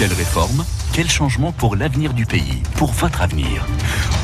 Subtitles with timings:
[0.00, 3.66] Quelle réforme Quel changement pour l'avenir du pays Pour votre avenir?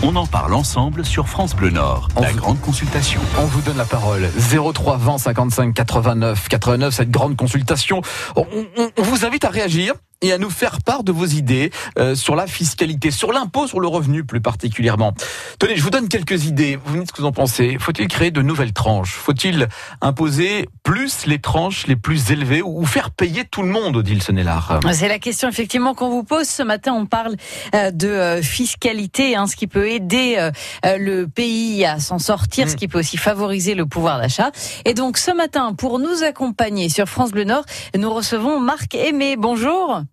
[0.02, 2.08] On en parle ensemble sur France Bleu Nord.
[2.18, 3.20] la grande consultation.
[3.36, 4.26] On vous donne la parole.
[4.38, 8.00] 03 20 55 89 89, cette grande consultation.
[8.36, 12.36] on vous invite à réagir et à nous faire part de vos idées euh, sur
[12.36, 15.12] la fiscalité, sur l'impôt sur le revenu plus particulièrement.
[15.58, 16.78] Tenez, je vous donne quelques idées.
[16.84, 17.76] Vous me dites ce que vous en pensez.
[17.78, 19.12] Faut-il créer de nouvelles tranches?
[19.12, 19.68] Faut-il
[20.00, 24.80] imposer plus les tranches les plus élevées ou faire payer tout le monde, Odile Senelard?
[24.92, 26.48] C'est la question effectivement qu'on vous pose.
[26.48, 27.36] Ce matin, on parle
[27.74, 30.50] euh, de euh, fiscalité, hein, ce qui peut aider
[30.84, 32.76] le pays à s'en sortir, ce mm.
[32.76, 34.50] qui peut aussi favoriser le pouvoir d'achat.
[34.84, 37.64] Et donc ce matin, pour nous accompagner sur France Bleu Nord,
[37.96, 39.36] nous recevons Marc Aimé.
[39.36, 40.05] Bonjour.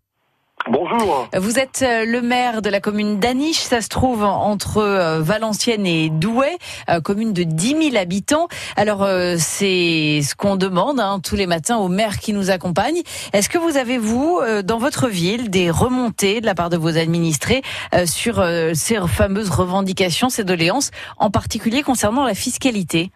[0.69, 1.27] Bonjour.
[1.37, 5.85] Vous êtes euh, le maire de la commune d'Aniche, ça se trouve entre euh, Valenciennes
[5.85, 6.57] et Douai,
[6.89, 8.47] euh, commune de 10 000 habitants.
[8.77, 9.05] Alors
[9.37, 13.01] c'est ce qu'on demande hein, tous les matins aux maires qui nous accompagnent.
[13.33, 16.97] Est-ce que vous avez, vous, dans votre ville, des remontées de la part de vos
[16.97, 17.61] administrés
[18.05, 23.11] sur ces fameuses revendications, ces doléances, en particulier concernant la fiscalité?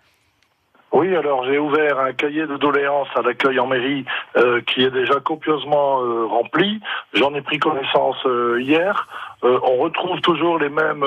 [0.94, 4.06] Oui, alors j'ai ouvert un cahier de doléances à l'accueil en mairie
[4.38, 6.80] euh, qui est déjà copieusement euh, rempli.
[7.14, 9.08] J'en ai pris connaissance euh, hier.
[9.44, 11.06] On retrouve toujours les mêmes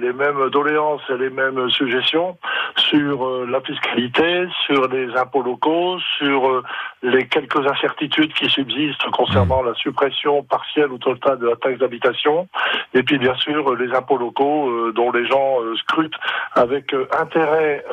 [0.00, 2.36] les mêmes doléances et les mêmes suggestions
[2.76, 6.62] sur la fiscalité, sur les impôts locaux, sur
[7.02, 9.66] les quelques incertitudes qui subsistent concernant mmh.
[9.66, 12.48] la suppression partielle ou totale de la taxe d'habitation,
[12.94, 16.18] et puis bien sûr les impôts locaux dont les gens scrutent
[16.54, 17.84] avec intérêt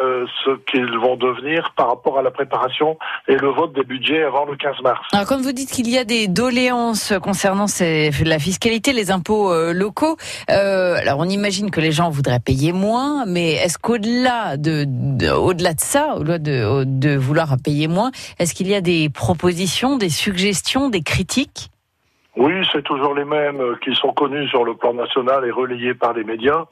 [0.46, 2.98] ce qu'ils vont devenir par rapport à la préparation
[3.28, 5.00] et le vote des budgets avant le 15 mars.
[5.14, 9.52] Alors, comme vous dites qu'il y a des doléances concernant ces, la fiscalité, les impôts
[9.52, 10.18] euh, locaux,
[10.50, 14.86] euh, alors on imagine que les gens voudraient payer moins, mais est-ce qu'au-delà de,
[15.32, 19.98] au-delà de ça, au-delà de, de vouloir payer moins, est-ce qu'il y a des propositions,
[19.98, 21.70] des suggestions, des critiques?
[22.38, 25.96] Oui, c'est toujours les mêmes euh, qui sont connus sur le plan national et relayés
[25.96, 26.66] par les médias,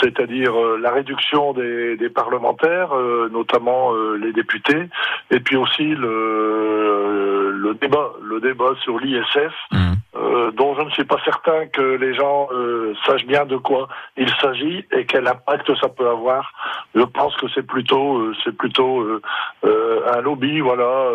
[0.00, 4.88] c'est-à-dire euh, la réduction des, parlementaires, euh, notamment les députés,
[5.30, 9.54] et puis aussi le, le débat, le débat sur l'ISF.
[9.70, 9.92] Mmh.
[10.32, 13.88] Euh, dont je ne suis pas certain que les gens euh, sachent bien de quoi
[14.16, 16.52] il s'agit et quel impact ça peut avoir.
[16.94, 19.04] Je pense que c'est plutôt, euh, c'est plutôt
[19.62, 20.60] un lobby.
[20.60, 21.10] Voilà,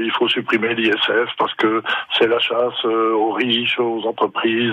[0.00, 1.82] il faut supprimer l'ISF parce que
[2.18, 4.72] c'est la chasse aux riches, aux entreprises,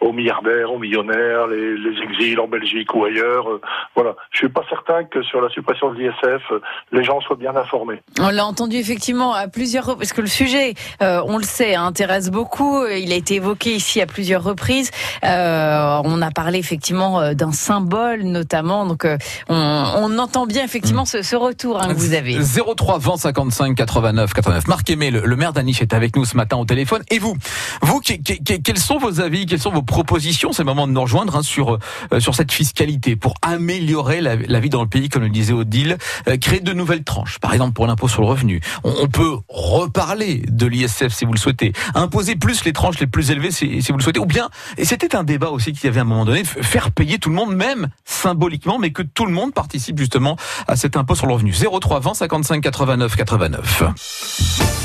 [0.00, 3.46] aux milliardaires, aux millionnaires, les, les exils en Belgique ou ailleurs.
[3.94, 6.52] voilà, je suis pas certain que sur la suppression de l'ISF,
[6.92, 8.00] les gens soient bien informés.
[8.20, 12.84] On l'a entendu effectivement à plusieurs parce que le sujet, on le sait, intéresse beaucoup
[13.12, 14.90] a été évoqué ici à plusieurs reprises.
[15.24, 18.86] Euh, on a parlé effectivement euh, d'un symbole notamment.
[18.86, 19.16] Donc euh,
[19.48, 22.38] on, entend bien effectivement ce, retour hein, que vous avez.
[22.76, 24.68] 03 20 55 89 89.
[24.68, 27.02] Marc Aimé, le, maire d'Aniche est avec nous ce matin au téléphone.
[27.10, 27.36] Et vous,
[27.82, 31.36] vous, quels sont vos avis, quelles sont vos propositions C'est le moment de nous rejoindre
[31.36, 31.78] hein, sur
[32.18, 35.96] sur cette fiscalité pour améliorer la, vie dans le pays, comme le disait Odile,
[36.40, 37.38] créer de nouvelles tranches.
[37.38, 38.60] Par exemple pour l'impôt sur le revenu.
[38.84, 41.72] On peut reparler de l'ISF si vous le souhaitez.
[41.94, 44.20] Imposer plus les tranches plus élevées si, vous le souhaitez.
[44.20, 46.90] Ou bien, et c'était un débat aussi qu'il y avait à un moment donné, faire
[46.90, 50.36] payer tout le monde, même symboliquement, mais que tout le monde participe justement
[50.68, 51.52] à cet impôt sur le revenu.
[51.52, 53.82] 03 20 55 89 89.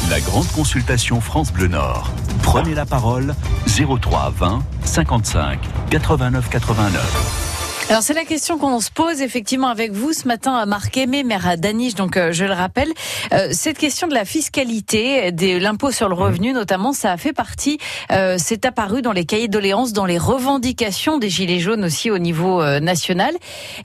[0.10, 2.12] La grande consultation France Bleu Nord.
[2.44, 3.36] Prenez la parole
[3.68, 7.47] 03 20 55 89 89.
[7.90, 11.24] Alors c'est la question qu'on se pose effectivement avec vous ce matin à Marc Aimé,
[11.24, 12.92] maire à Daniche, donc euh, je le rappelle.
[13.32, 16.20] Euh, cette question de la fiscalité, de l'impôt sur le mmh.
[16.20, 17.78] revenu notamment, ça a fait partie,
[18.12, 22.18] euh, c'est apparu dans les cahiers doléances, dans les revendications des Gilets jaunes aussi au
[22.18, 23.34] niveau national.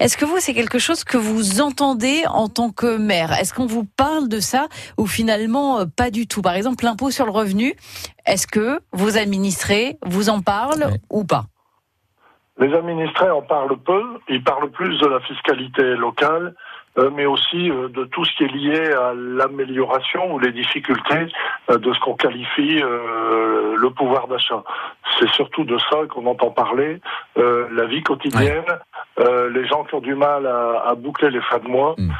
[0.01, 3.33] Est-ce que vous, c'est quelque chose que vous entendez en tant que maire?
[3.33, 4.67] Est-ce qu'on vous parle de ça
[4.99, 6.43] ou finalement pas du tout?
[6.43, 7.77] Par exemple, l'impôt sur le revenu,
[8.27, 11.52] est-ce que vos administrés vous en parlent ou pas?
[12.63, 16.55] Les administrés en parlent peu, ils parlent plus de la fiscalité locale,
[16.99, 21.27] euh, mais aussi euh, de tout ce qui est lié à l'amélioration ou les difficultés
[21.71, 24.63] euh, de ce qu'on qualifie le pouvoir d'achat.
[25.19, 27.01] C'est surtout de ça qu'on entend parler,
[27.37, 28.65] la vie quotidienne,
[29.19, 32.11] les gens qui ont du mal à, boucler les fins de mois, mm.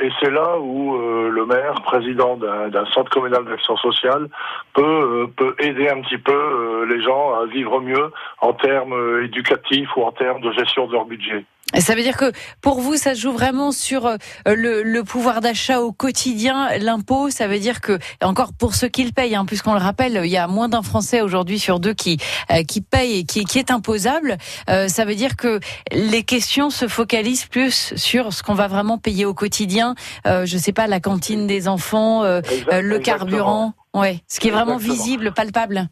[0.00, 0.96] et c'est là où
[1.28, 4.28] le maire, président d'un centre communal d'action sociale,
[4.74, 10.02] peut, peut aider un petit peu les gens à vivre mieux en termes éducatifs ou
[10.02, 11.44] en termes de gestion de leur budget.
[11.80, 14.16] Ça veut dire que pour vous, ça se joue vraiment sur euh,
[14.46, 17.30] le, pouvoir d'achat au quotidien, l'impôt.
[17.30, 20.30] Ça veut dire que, encore pour ceux qui le payent, hein, puisqu'on le rappelle, il
[20.30, 22.18] y a moins d'un Français aujourd'hui sur deux qui
[22.52, 24.36] euh, qui paye et qui, qui est imposable.
[24.70, 25.58] Euh, ça veut dire que
[25.90, 29.94] les questions se focalisent plus sur ce qu'on va vraiment payer au quotidien.
[30.26, 33.74] Euh, je sais pas, la cantine des enfants, le carburant.
[33.94, 35.88] Ouais, ce qui est vraiment visible, palpable.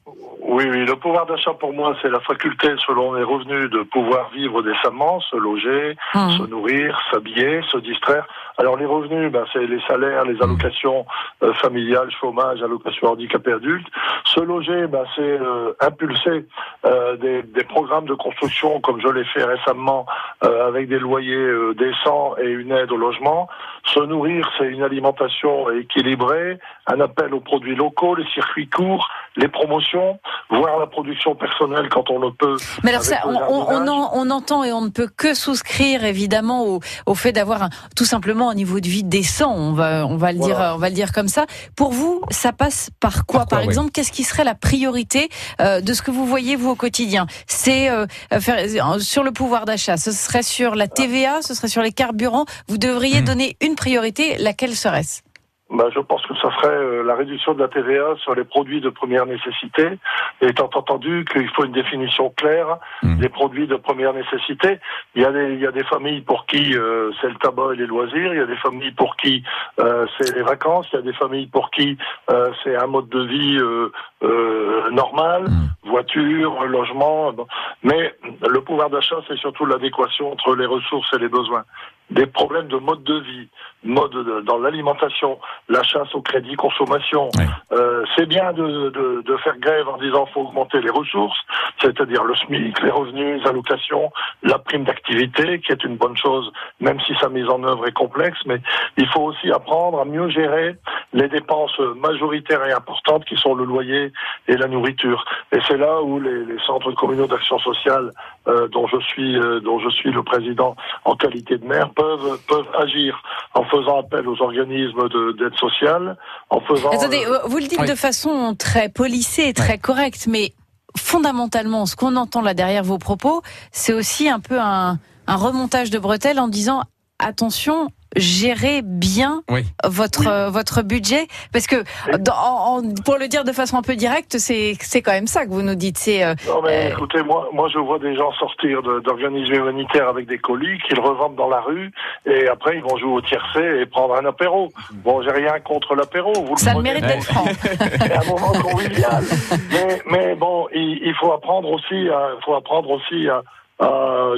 [0.53, 4.29] Oui, oui, le pouvoir d'achat pour moi, c'est la faculté, selon les revenus, de pouvoir
[4.35, 6.31] vivre décemment, se loger, Mmh.
[6.33, 8.27] se nourrir, s'habiller, se distraire.
[8.59, 11.07] Alors les revenus, ben, c'est les salaires, les allocations
[11.43, 13.87] euh, familiales, chômage, allocations handicapés adultes.
[14.27, 16.45] Se loger, ben, c'est euh, impulser
[16.85, 20.05] euh, des, des programmes de construction, comme je l'ai fait récemment,
[20.45, 23.49] euh, avec des loyers euh, décents et une aide au logement.
[23.87, 29.49] Se nourrir, c'est une alimentation équilibrée, un appel aux produits locaux, les circuits courts, les
[29.49, 30.19] promotions,
[30.51, 32.57] voir la production personnelle quand on le peut.
[32.85, 33.89] Mais alors, ça, on, on- on jardinage.
[33.89, 37.71] en- on entend et on ne peut que souscrire évidemment au, au fait d'avoir un-
[37.97, 39.53] tout simplement un niveau de vie décent.
[39.55, 40.55] On va, on va le Voilà.
[40.55, 41.47] dire, euh, on va le dire comme ça.
[41.77, 43.67] Pour vous, ça passe par quoi Par quoi, Par oui.
[43.69, 45.29] exemple, qu'est-ce qui serait la priorité
[45.61, 47.27] euh, de ce que vous voyez vous au quotidien?
[47.47, 48.07] C'est euh,
[48.41, 49.97] faire euh, sur le pouvoir d'achat.
[49.97, 52.45] Ce serait sur la TVA, ce serait sur les carburants.
[52.69, 53.25] Vous devriez Hmm.
[53.25, 54.37] donner une priorité.
[54.39, 55.23] Laquelle serait-ce?
[55.73, 58.81] Ben, je pense que ça serait euh, la réduction de la TVA sur les produits
[58.81, 59.99] de première nécessité,
[60.41, 63.19] étant entendu qu'il faut une définition claire Mm.
[63.19, 64.79] des produits de première nécessité.
[65.15, 67.73] Il y a des, il y a des familles pour qui euh, c'est le tabac
[67.73, 69.43] et les loisirs, il y a des familles pour qui
[69.81, 71.97] euh, c'est les vacances, il y a des familles pour qui
[72.31, 73.91] euh, c'est un mode de vie euh,
[74.23, 75.89] euh, normal, Mm.
[75.91, 77.33] voiture, logement.
[77.33, 77.47] bon.
[77.83, 78.15] Mais
[78.49, 81.65] le pouvoir d'achat, c'est surtout l'adéquation entre les ressources et les besoins.
[82.11, 83.49] Des problèmes de mode de vie,
[83.85, 85.39] mode de- dans l'alimentation,
[85.71, 87.31] la chasse au crédit consommation.
[87.73, 91.39] Euh, c'est bien de, de, de faire grève en disant faut augmenter les ressources,
[91.81, 94.13] c'est-à-dire le SMIC, les revenus, les allocations,
[94.43, 97.93] la prime d'activité, qui est une bonne chose, même si sa mise en œuvre est
[97.93, 98.39] complexe.
[98.45, 98.61] Mais
[98.99, 100.77] il faut aussi apprendre à mieux gérer
[101.15, 104.13] les dépenses majoritaires et importantes qui sont le loyer
[104.49, 105.25] et la nourriture.
[105.53, 108.11] Et c'est là où les, les centres communaux d'action sociale,
[108.49, 112.39] euh, dont je suis euh, dont je suis le président en qualité de maire, peuvent
[112.49, 113.23] peuvent agir
[113.55, 116.17] en faisant appel aux organismes de- d'aide sociale,
[116.51, 117.89] en faisant Attendez, euh, euh, vous le dites oui.
[117.89, 120.53] de façon très polissée et très correcte, mais
[120.97, 125.91] fondamentalement, ce qu'on entend là derrière vos propos, c'est aussi un peu un, un remontage
[125.91, 126.83] de bretelles en disant
[127.19, 129.63] attention, gérez bien Oui.
[129.85, 130.27] votre Oui.
[130.29, 131.77] euh, votre budget, parce que
[132.19, 135.27] dans- en- en- pour le dire de façon un peu directe, c'est c'est quand même
[135.27, 135.99] ça que vous nous dites.
[135.99, 140.09] C'est euh, Non mais Euh, écoutez, moi, moi je vois des gens sortir d'organismes humanitaires
[140.09, 141.91] avec des colis qu'ils revendent dans la rue
[142.27, 144.69] et après ils vont jouer au tiercé et prendre un apéro.
[145.05, 147.45] Bon, j'ai rien contre l'apéro, vous ça le mérite d'être franc.
[147.71, 149.23] C'est un moment convivial.
[149.71, 153.43] mais, mais bon, il, il faut apprendre aussi, à, faut apprendre aussi à,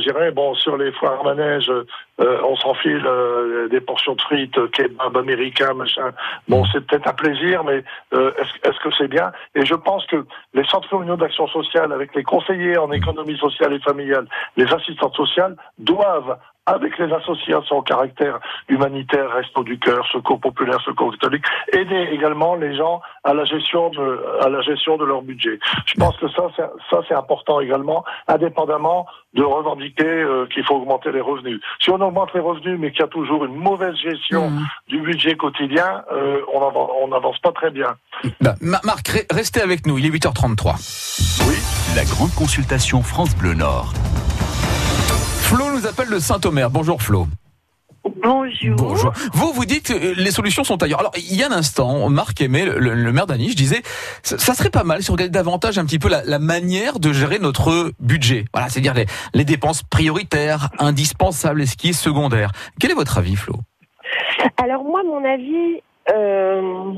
[0.02, 1.70] dirais, bon, sur les foires à manège,
[2.20, 6.12] euh, on s'enfile euh, des portions de frites, euh, kebab américain, machin.
[6.48, 7.82] Bon, c'est peut-être un plaisir, mais
[8.12, 8.32] euh,
[8.62, 9.32] est-ce que c'est bien?
[9.54, 13.72] Et je pense que les centres communaux d'action sociale, avec les conseillers en économie sociale
[13.72, 14.26] et familiale,
[14.56, 20.80] les assistantes sociales, doivent avec les associations au caractère humanitaire, Resto du Cœur, Secours Populaire,
[20.80, 25.22] Secours Catholique, aider également les gens à la gestion de, à la gestion de leur
[25.22, 25.58] budget.
[25.86, 30.76] Je pense que ça, c'est, ça, c'est important également, indépendamment de revendiquer euh, qu'il faut
[30.76, 31.60] augmenter les revenus.
[31.80, 34.66] Si on augmente les revenus, mais qu'il y a toujours une mauvaise gestion Mhm.
[34.88, 37.94] du budget quotidien, euh, on avan- on n'avance pas très bien.
[38.40, 39.98] Bah, Ma- Marc, re- restez avec nous.
[39.98, 40.76] Il est 8h33.
[41.96, 43.92] La grande consultation France Bleu Nord.
[45.42, 46.70] Flo nous appelle de Saint-Omer.
[46.70, 47.26] Bonjour Flo.
[48.24, 48.76] Bonjour.
[48.76, 49.12] Bonjour.
[49.34, 51.00] Vous, vous dites euh, les solutions sont ailleurs.
[51.00, 53.82] Alors, il y a un instant, Marc Aimé, le, le maire d'Aniche, disait
[54.22, 56.98] ça, ça serait pas mal si on regardait davantage un petit peu la, la manière
[56.98, 58.46] de gérer notre budget.
[58.54, 59.04] Voilà, c'est-à-dire les,
[59.34, 62.50] les dépenses prioritaires, indispensables et ce qui est secondaire.
[62.80, 63.56] Quel est votre avis, Flo?
[64.56, 65.82] Alors moi, mon avis,
[66.14, 66.92] euh,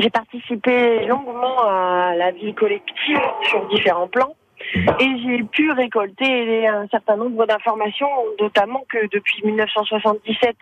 [0.00, 4.34] j'ai participé longuement à la vie collective sur différents plans.
[4.74, 8.08] Et j'ai pu récolter un certain nombre d'informations,
[8.40, 10.56] notamment que depuis 1977,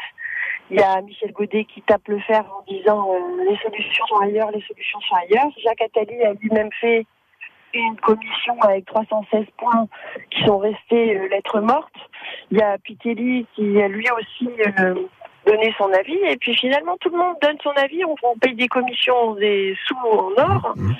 [0.70, 4.18] il y a Michel Godet qui tape le fer en disant euh, les solutions sont
[4.18, 5.46] ailleurs, les solutions sont ailleurs.
[5.62, 7.06] Jacques Attali a lui-même fait
[7.72, 9.86] une commission avec 316 points
[10.30, 11.94] qui sont restés euh, lettres mortes.
[12.50, 14.48] Il y a Pitelli qui a lui aussi
[14.80, 14.94] euh,
[15.46, 16.18] donné son avis.
[16.28, 18.04] Et puis finalement, tout le monde donne son avis.
[18.04, 20.74] On, on paye des commissions, des sous en or.
[20.76, 20.96] Mhm.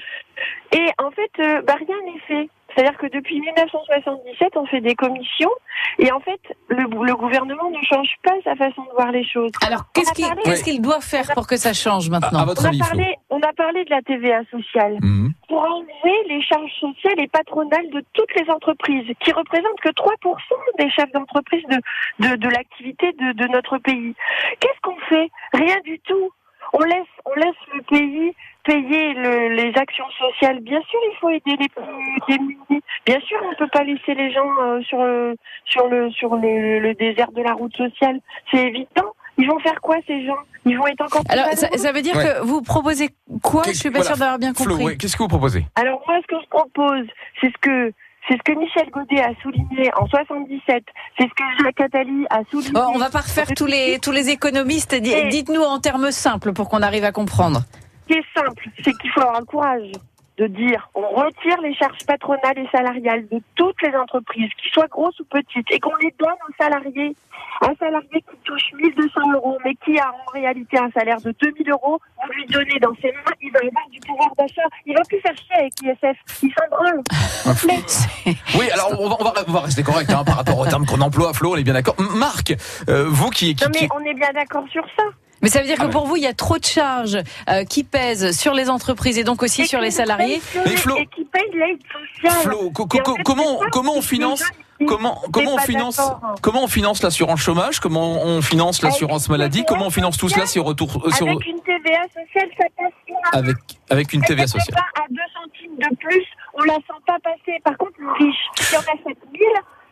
[0.76, 2.48] Et en fait, bah, rien n'est fait.
[2.76, 5.50] C'est-à-dire que depuis 1977, on fait des commissions
[5.99, 9.50] et en fait, le, le gouvernement ne change pas sa façon de voir les choses.
[9.66, 12.45] Alors, qu'est-ce a qu'il parlé- qu'est-ce qu'il doit faire pour que ça change maintenant à
[12.45, 15.33] votre On a, avis, Flo parlé, on a parlé de la TVA sociale Mhm.
[15.49, 20.54] pour enlever les charges sociales et patronales de toutes les entreprises, qui représentent que 3%
[20.78, 24.14] des chefs d'entreprise de, de, de l'activité de, de notre pays.
[24.61, 25.30] Qu'est-ce qu'on fait?
[25.54, 26.30] Rien du tout.
[26.73, 28.35] On laisse, on laisse le pays
[28.66, 30.61] payer le- les actions sociales.
[30.61, 31.85] Bien sûr, il faut aider les plus
[32.28, 32.82] démunis.
[33.06, 36.35] Bien sûr, on ne peut pas laisser les gens euh, sur, le, sur, le, sur
[36.37, 38.18] le, le désert de la route sociale.
[38.50, 39.12] C'est évident.
[39.38, 40.37] Ils vont faire quoi ces gens?
[40.64, 42.25] Ils vont être encore plus Alors, ça, veut dire Ouais.
[42.25, 43.11] que vous proposez
[43.42, 43.62] quoi?
[43.64, 44.06] Je Qu'est-ce- suis pas voilà.
[44.14, 44.85] sûre d'avoir bien compris.
[44.85, 45.64] ouais, qu'est-ce que vous proposez?
[45.76, 47.06] Alors moi, ce que je propose,
[47.40, 47.92] c'est ce que
[48.28, 50.82] c'est ce que Michel Godet a souligné en 77.
[51.16, 52.73] C'est ce que Jacques Attali a souligné.
[52.75, 54.94] Oh, on va pas refaire tous les tous les économistes.
[54.96, 57.61] Dites-nous en termes simples pour qu'on arrive à comprendre.
[58.08, 59.90] Ce qui est simple, c'est qu'il faut avoir le courage
[60.38, 64.86] de dire on retire les charges patronales et salariales de toutes les entreprises, qu'ils soient
[64.86, 67.16] grosses ou petites, et qu'on les donne aux salariés.
[67.62, 71.70] Un salarié qui touche 1200 euros, mais qui a en réalité un salaire de 2000
[71.70, 74.68] euros, vous lui donnez dans ses mains, il va avoir du pouvoir d'achat.
[74.84, 76.42] Il va plus faire chier avec l'ISF.
[76.42, 77.02] Il s'en branle.
[78.58, 80.84] Oui, alors on va, on va, on va rester correct hein, par rapport au terme
[80.84, 81.94] qu'on emploie, Flo, on est bien d'accord.
[81.98, 82.54] Marc,
[82.88, 85.04] euh, vous qui, qui, Non mais on est bien d'accord sur ça.
[85.47, 85.93] Mais ça veut dire Ah que ouais.
[85.93, 89.23] pour vous, il y a trop de charges euh, qui pèsent sur les entreprises et
[89.23, 90.43] donc aussi Et sur les salariés.
[90.57, 91.79] Mais Flo- Et qui paye l'aide
[92.21, 92.43] sociale.
[92.43, 94.43] Flo, co- co- fait, comment, comment on finance,
[94.88, 96.00] comment, comment on finance,
[96.43, 99.91] comment on finance l'assurance chômage, comment on finance l'assurance Avec une maladie, TVA comment on
[99.91, 102.93] finance tout cela sur retour, euh, sur, Avec une TVA sociale, ça passe
[103.33, 103.38] pas.
[103.38, 103.57] avec,
[103.88, 104.75] avec une TVA sociale.
[104.76, 106.25] pas à 2 centimes de plus,
[106.55, 107.61] on la sent pas passer.
[107.62, 109.41] Par contre, le riche, qui en a 7000,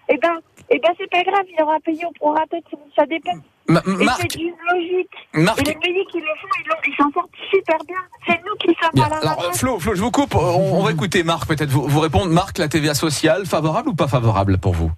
[0.09, 0.35] eh ben,
[0.71, 2.57] eh ben, c'est pas grave, il aura payé au prorata,
[2.97, 3.31] ça dépend.
[3.67, 5.11] Ma- Marc, c'est une logique.
[5.33, 7.97] Marc, Et les pays qui le font, ils l'ont- ils s'en sortent super bien.
[8.27, 9.05] C'est nous qui sommes Bien.
[9.05, 9.53] à la Alors, euh.
[9.53, 10.35] Flo, Flo, je vous coupe.
[10.35, 12.31] On, on va écouter Marc peut-être vous, vous répondre.
[12.31, 14.91] Marc, la TVA sociale, favorable ou pas favorable pour vous?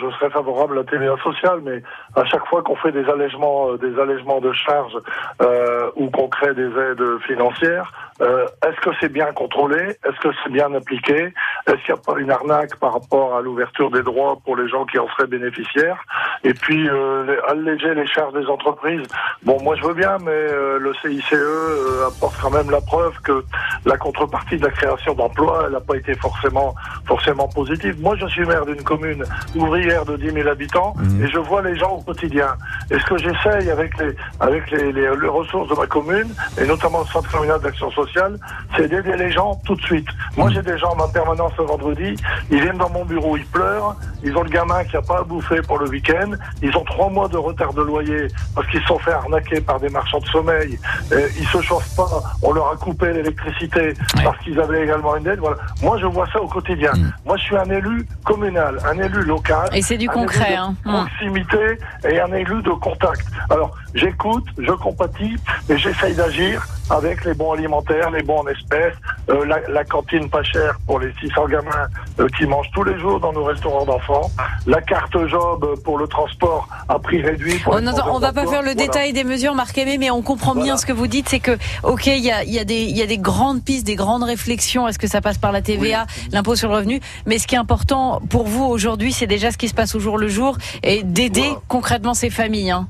[0.00, 1.82] Je serais favorable à la TVA sociale, mais
[2.14, 4.96] à chaque fois qu'on fait des allègements, euh, des allègements de charges
[5.42, 9.76] euh, ou qu'on crée des aides financières, euh, est-ce que c'est bien contrôlé?
[10.04, 11.32] Est-ce que c'est bien appliqué?
[11.66, 14.68] Est-ce qu'il n'y a pas une arnaque par rapport à l'ouverture des droits pour les
[14.68, 16.02] gens qui en seraient bénéficiaires?
[16.44, 19.06] Et puis euh, alléger les charges des entreprises.
[19.42, 23.12] Bon, moi je veux bien, mais euh, le CICE euh, apporte quand même la preuve
[23.22, 23.44] que
[23.84, 26.74] la contrepartie de la création d'emplois, elle n'a pas été forcément
[27.06, 27.96] forcément positive.
[28.00, 31.24] Moi, je suis maire d'une commune ouvrière de 10 000 habitants Mhm.
[31.24, 32.48] et je vois les gens au quotidien.
[32.90, 36.28] Et ce que j'essaye avec les avec les, les, les ressources de ma commune
[36.60, 38.38] et notamment le Centre communal d'action sociale,
[38.76, 40.08] c'est d'aider les gens tout de suite.
[40.36, 40.54] Moi, Mhm.
[40.54, 42.16] j'ai des gens en ma permanence le vendredi,
[42.50, 43.94] ils viennent dans mon bureau, ils pleurent,
[44.26, 46.30] ils ont le gamin qui a pas à bouffer pour le week-end,
[46.62, 49.78] ils ont trois mois de retard de loyer parce qu'ils se sont fait arnaquer par
[49.80, 50.78] des marchands de sommeil,
[51.12, 52.08] Euh, ils se chauffent pas,
[52.42, 55.38] on leur a coupé l'électricité parce qu'ils avaient également une dette.
[55.38, 55.56] Voilà.
[55.82, 56.92] Moi, je vois ça au quotidien.
[56.96, 57.12] Mhm.
[57.24, 59.68] Moi, je suis un élu communal, un élu local.
[59.72, 60.48] Et c'est du un concret.
[60.48, 60.74] élu Hein.
[60.84, 61.06] de Hum.
[61.06, 61.78] proximité
[62.10, 63.26] et un élu de contact.
[63.50, 65.36] Alors, j'écoute, je compatis,
[65.68, 68.94] et j'essaye d'agir avec les bons alimentaires, les bons en espèces,
[69.30, 71.86] euh, la, la cantine pas chère pour les 600 gamins
[72.20, 74.30] euh, qui mangent tous les jours dans nos restaurants d'enfants,
[74.66, 77.58] la carte job pour le transport à prix réduit.
[77.58, 80.22] Pour On, entend- on va pas faire le détail des mesures, Marc Aimé, mais on
[80.22, 81.28] comprend bien ce que vous dites.
[81.28, 84.22] C'est que, ok, il y a, y, a y a des grandes pistes, des grandes
[84.24, 84.86] réflexions.
[84.88, 87.58] Est-ce que ça passe par la TVA, l'impôt sur le revenu Mais ce qui est
[87.58, 91.02] important pour vous aujourd'hui, c'est déjà ce qui se passe au jour le jour et
[91.02, 91.60] d'aider Voilà.
[91.68, 92.70] concrètement ces familles.
[92.70, 92.88] Hein.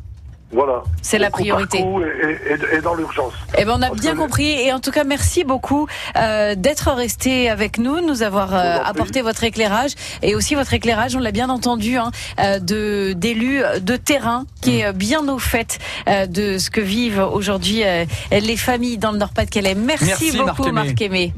[0.52, 0.82] Voilà.
[1.02, 1.82] C'est la priorité.
[1.82, 3.32] coup Et, et- et dans l'urgence.
[3.58, 5.86] Eh ben, on a Parce bien que- compris et en tout cas merci beaucoup
[6.16, 10.72] euh, d'être resté avec nous, de nous avoir euh, apporté votre éclairage et aussi votre
[10.72, 12.10] éclairage, on l'a bien entendu, hein,
[12.40, 16.80] euh, de d'élus de terrain qui est euh, bien au fait euh, de ce que
[16.80, 19.74] vivent aujourd'hui euh, les familles dans le Nord-Pas-de-Calais.
[19.74, 20.84] Merci, Merci, Marc beaucoup Aimé.
[20.84, 21.34] Marc Aimé.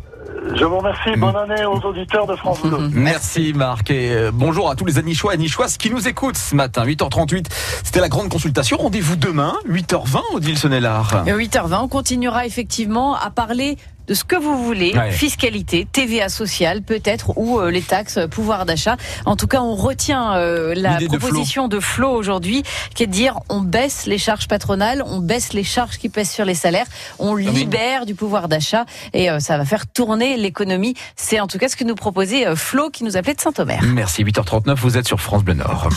[0.54, 1.10] Je vous remercie.
[1.16, 2.88] Bonne année aux auditeurs de France Bleu.
[2.92, 6.54] Merci Marc et euh, bonjour à tous les Anichois et Anichoises qui nous écoutent ce
[6.54, 6.84] matin.
[6.84, 7.46] 8h38,
[7.82, 8.78] c'était la grande consultation.
[8.78, 11.24] Rendez-vous demain, 8h20, Odile Sonnellard.
[11.26, 13.76] Et à 8h20, on continuera effectivement à parler
[14.08, 15.10] de ce que vous voulez, Ouais.
[15.10, 18.96] fiscalité, TVA sociale peut-être, ou euh, les taxes, euh, pouvoir d'achat.
[19.26, 22.62] En tout cas, on retient euh, la proposition de Flo, aujourd'hui,
[22.94, 26.30] qui est de dire on baisse les charges patronales, on baisse les charges qui pèsent
[26.30, 26.86] sur les salaires,
[27.18, 27.46] on oui.
[27.46, 30.94] libère du pouvoir d'achat et euh, ça va faire tourner l'économie.
[31.16, 33.80] C'est en tout cas ce que nous proposait euh, Flo qui nous appelait de Saint-Omer.
[33.82, 35.88] Merci, 8h39, vous êtes sur France Bleu Nord.